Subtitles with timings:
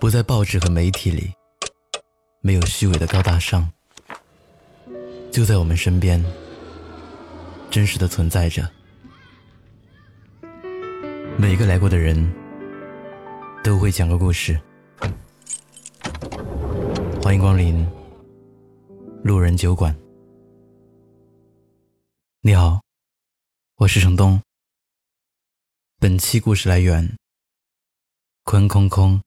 [0.00, 1.32] 不在报纸和媒体里，
[2.40, 3.68] 没有虚伪的高大上，
[5.32, 6.24] 就在我们身边，
[7.70, 8.68] 真实的存在着。
[11.36, 12.32] 每一个来过的人
[13.62, 14.58] 都会讲个故事。
[17.22, 17.86] 欢迎光临
[19.22, 19.94] 路人酒馆。
[22.40, 22.80] 你好，
[23.76, 24.40] 我是程东。
[26.00, 27.16] 本期故事来源：
[28.50, 29.20] 坤空空。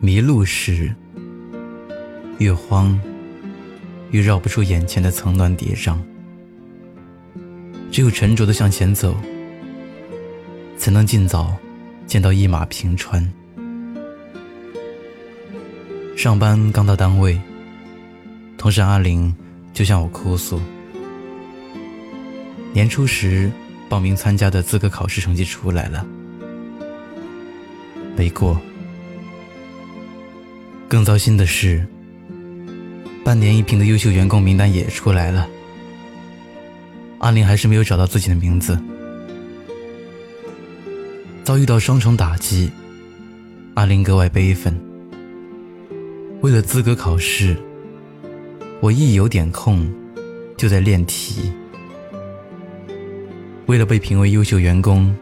[0.00, 0.90] 迷路时，
[2.38, 2.98] 越慌，
[4.12, 5.98] 越绕不出眼前的层峦叠嶂。
[7.92, 9.14] 只有沉着的向前走，
[10.78, 11.54] 才能尽早
[12.06, 13.30] 见到一马平川。
[16.16, 17.38] 上班刚到单位，
[18.56, 19.36] 同事阿玲
[19.74, 20.58] 就向我哭诉：
[22.76, 23.50] 年初时
[23.88, 26.06] 报名参加的资格考试成绩出来了，
[28.14, 28.60] 没过。
[30.86, 31.86] 更糟心的是，
[33.24, 35.48] 半年一评的优秀员工名单也出来了，
[37.20, 38.78] 阿玲还是没有找到自己的名字。
[41.44, 42.70] 遭遇到双重打击，
[43.72, 44.78] 阿玲格外悲愤。
[46.42, 47.56] 为了资格考试，
[48.82, 49.90] 我一有点空
[50.58, 51.50] 就在练题；
[53.66, 55.14] 为了被评为优秀员工，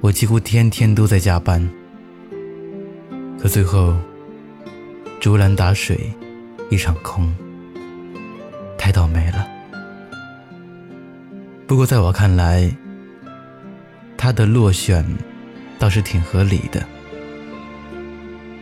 [0.00, 1.68] 我几乎天天都在加班。
[3.40, 3.96] 可最后。
[5.20, 6.12] 竹篮打水
[6.68, 7.32] 一场空，
[8.76, 9.46] 太倒霉了。
[11.64, 12.68] 不过在我看来，
[14.16, 15.06] 他的落选
[15.78, 16.84] 倒是挺合理的。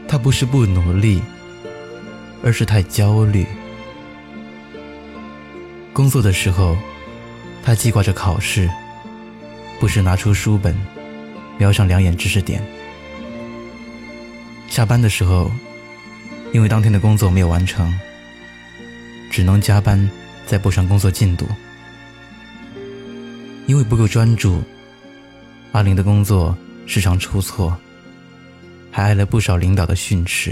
[0.07, 1.23] 他不是不努力，
[2.45, 3.47] 而是太焦虑。
[5.95, 6.77] 工作的时候，
[7.63, 8.69] 他记挂着考试，
[9.81, 10.77] 不时拿出书本，
[11.59, 12.63] 瞄上两眼知识点。
[14.69, 15.51] 下班的时候。
[16.53, 17.97] 因为当天的工作没有完成，
[19.31, 20.11] 只能加班
[20.45, 21.47] 再补上工作进度。
[23.69, 24.61] 因为不够专注，
[25.71, 27.79] 阿玲的工作时常出错，
[28.91, 30.51] 还挨了不少领导的训斥。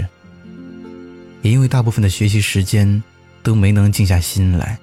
[1.41, 3.03] 也因为大部分的学习时间
[3.43, 4.79] 都没能静下心来，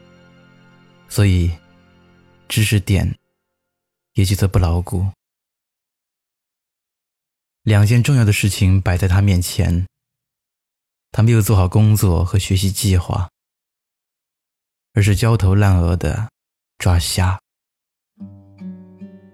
[1.09, 1.51] 所以
[2.47, 3.11] 知识点
[4.17, 5.07] 也觉得不牢固。
[7.63, 9.87] 两件重要的事情摆在他面前。
[11.13, 13.31] 他没有做好工作和学习计划，
[14.93, 16.29] 而是焦头烂额的
[16.77, 17.41] 抓瞎，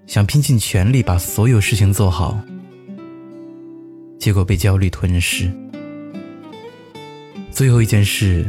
[0.07, 2.41] 想拼尽全力把所有事情做好，
[4.21, 5.53] 结果被焦虑吞噬，
[7.51, 8.49] 最后一件事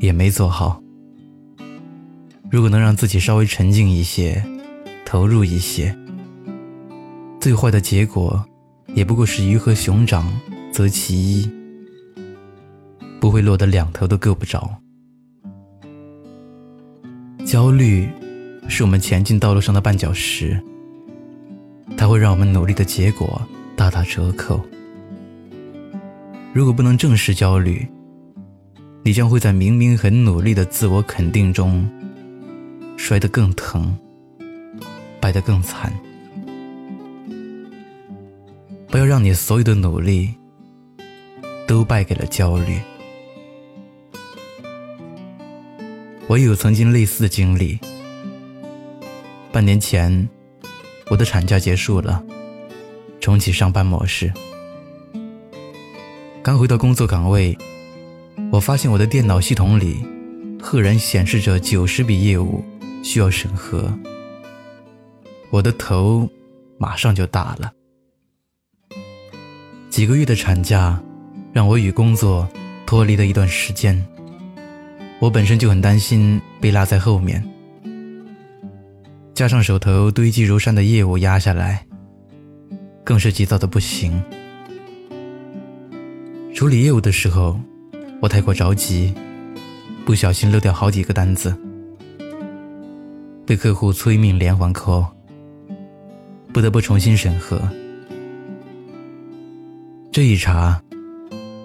[0.00, 0.82] 也没做好。
[2.50, 4.44] 如果能让自己稍微沉静一些，
[5.12, 5.94] 投入一些，
[7.38, 8.42] 最坏的结果
[8.94, 10.32] 也不过是鱼和熊掌
[10.72, 11.50] 择其一。
[13.20, 14.74] 不会落得两头都够不着。
[17.44, 18.08] 焦虑
[18.68, 20.58] 是我们前进道路上的绊脚石，
[21.94, 23.38] 它会让我们努力的结果
[23.76, 24.62] 大打折扣。
[26.54, 27.86] 如果不能正视焦虑，
[29.02, 31.86] 你将会在明明很努力的自我肯定中
[32.96, 33.94] 摔得更疼，
[35.22, 35.92] 败得更惨。
[38.88, 40.34] 不要让你所有的努力
[41.64, 42.80] 都败给了焦虑。
[46.26, 47.78] 我也有曾经类似的经历。
[49.52, 50.28] 半年前，
[51.08, 52.24] 我的产假结束了，
[53.20, 54.32] 重启上班模式。
[56.42, 57.56] 刚回到工作岗位，
[58.50, 60.04] 我发现我的电脑系统里
[60.60, 62.64] 赫然显示着九十笔业务
[63.04, 63.96] 需要审核，
[65.52, 66.26] 我的头
[66.78, 67.70] 马上就大了。
[69.90, 70.98] 几个月的产假，
[71.52, 72.48] 让我与工作
[72.86, 74.02] 脱离了一段时间。
[75.20, 77.46] 我本身就很担心被落在后面，
[79.34, 81.86] 加上手头堆积如山的业务压下来，
[83.04, 84.22] 更是急躁的不行。
[86.54, 87.60] 处理业务的时候，
[88.22, 89.12] 我太过着急，
[90.06, 91.54] 不小心漏掉好几个单子，
[93.44, 95.06] 被客户催命连环扣，
[96.52, 97.58] 不得不重新审核。
[100.12, 100.82] 这一查，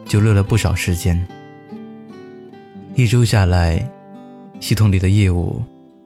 [0.06, 1.28] 就漏了不少时间。
[2.96, 3.78] 一周下来，
[4.62, 5.62] 系统里的业务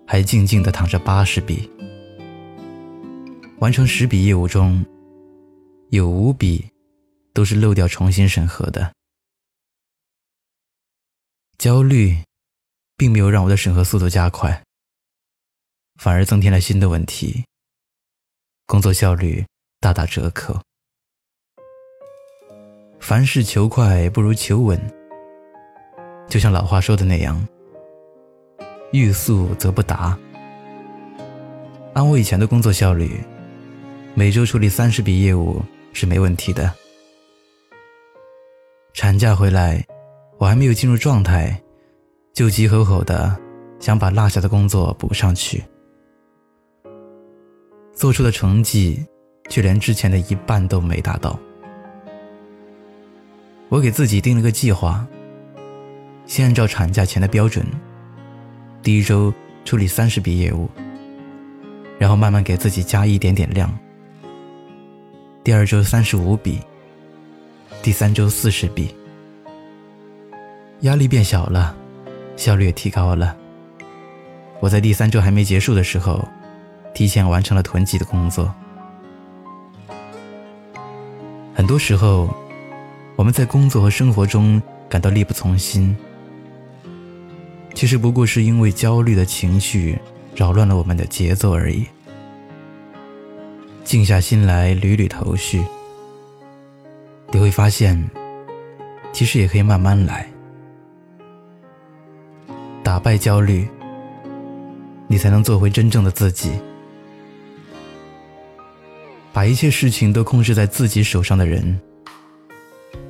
[0.08, 1.70] 还静静地躺着八十笔，
[3.60, 4.84] 完成十笔业务中，
[5.92, 6.66] 有五笔
[7.34, 8.92] 都是漏掉重新审核的。
[11.60, 12.18] 焦虑
[12.98, 14.64] 并没有让我的审核速度加快，
[15.98, 17.46] 反而增添了新的问题，
[18.72, 19.44] 工作效率
[19.82, 20.58] 大打折扣。
[23.02, 24.80] 凡事求快不如求稳，
[26.30, 27.46] 就像老话说的那样
[28.94, 30.18] ，“欲速则不达。”
[31.92, 33.20] 按我以前的工作效率，
[34.14, 36.74] 每周处理三十笔业务是没问题的。
[38.94, 39.86] 产假回来，
[40.38, 41.62] 我还没有进入状态，
[42.34, 43.38] 就急吼吼的
[43.82, 45.62] 想把落下的工作补上去，
[48.02, 49.06] 做出的成绩
[49.48, 51.40] 却连之前的一半都没达到。
[53.70, 55.06] 我给自己定了个计划，
[56.26, 57.64] 先按照产假前的标准，
[58.82, 59.32] 第一周
[59.64, 60.68] 处理三十笔业务，
[62.00, 63.72] 然后慢慢给自己加一点点量。
[65.44, 66.60] 第二周三十五笔，
[67.84, 68.96] 第三周四十笔，
[70.80, 71.78] 压力变小了，
[72.36, 73.38] 效率也提高了。
[74.60, 76.28] 我在第三周还没结束的时候，
[76.94, 78.54] 提前完成了囤积的工作。
[81.54, 82.30] 很多时候。
[83.18, 84.60] 我们在工作和生活中
[84.90, 85.96] 感到力不从心，
[87.76, 90.00] 其实不过是因为焦虑的情绪
[90.34, 91.86] 扰乱了我们的节奏而已。
[93.84, 95.64] 静下心来捋捋头绪，
[97.32, 98.10] 你会发现，
[99.12, 100.28] 其实也可以慢慢来，
[102.82, 103.68] 打败焦虑，
[105.06, 106.54] 你才能做回真正的自己。
[109.42, 111.82] 把一切事情都控制在自己手上的人。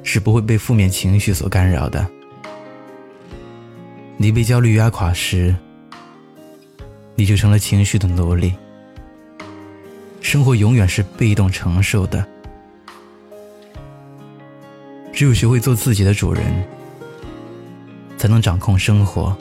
[0.01, 2.07] 是不会被负面情绪所干扰的。
[4.15, 5.53] 你被焦虑压垮时，
[7.15, 8.53] 你就成了情绪的奴隶。
[10.21, 12.25] 生活永远是被动承受的。
[15.11, 16.45] 只有学会做自己的主人，
[18.17, 19.35] 才能掌控生活，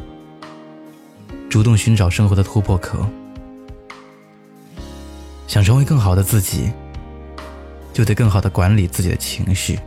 [1.48, 3.06] 主动寻找生活的突破口。
[5.46, 6.70] 想成为更好的自己，
[7.92, 9.78] 就得更好的管理自己的情绪。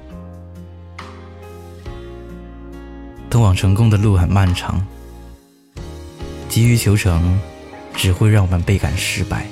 [3.30, 4.86] 通往成功的路很漫长，
[6.48, 7.40] 急于求成
[7.96, 9.48] 只会让我们倍感失败。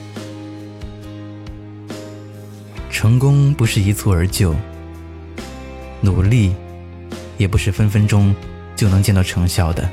[2.90, 4.56] 成功不是一蹴而就，
[6.02, 6.54] 努力
[7.38, 8.36] 也不是分分钟
[8.76, 9.90] 就能见到成效的。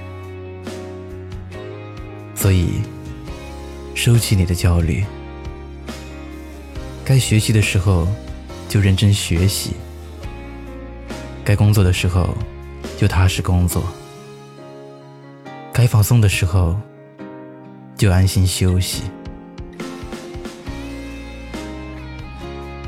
[2.34, 2.82] 所以，
[3.94, 5.02] 收起你的焦虑，
[7.04, 8.06] 该学习的时候
[8.68, 9.72] 就认真学习，
[11.44, 12.36] 该工作的时候。
[12.96, 13.84] 就踏实工作，
[15.72, 16.76] 该放松的时候
[17.96, 19.04] 就安心休息。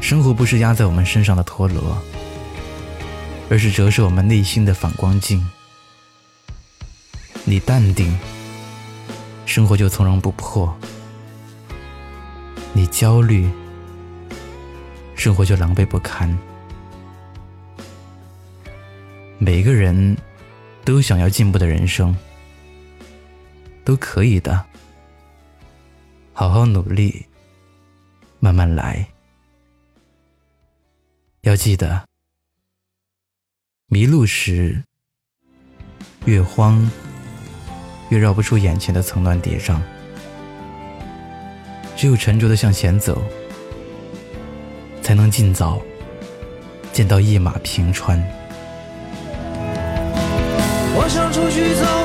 [0.01, 1.97] 生活不是压在我们身上的陀螺，
[3.49, 5.49] 而是折射我们内心的反光镜。
[7.45, 8.19] 你淡定，
[9.47, 10.69] 生活就从容不迫；
[12.73, 13.49] 你焦虑，
[15.21, 16.35] 生活就狼狈不堪。
[19.37, 20.17] 每个人
[20.83, 22.17] 都想要进步的人生，
[23.85, 24.65] 都可以的。
[26.33, 27.27] 好好努力，
[28.39, 29.07] 慢慢来。
[31.43, 32.03] 要记得，
[33.89, 34.83] 迷路时
[36.25, 36.91] 越慌，
[38.09, 39.79] 越绕不出眼前的层峦叠嶂。
[41.95, 43.23] 只有沉着的向前走，
[45.03, 45.81] 才能尽早
[46.93, 48.23] 见到一马平川。
[50.93, 52.00] 我想出去走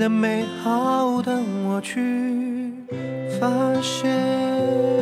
[0.00, 2.72] 的美好等我去。
[3.38, 3.48] 发
[3.82, 4.99] 现。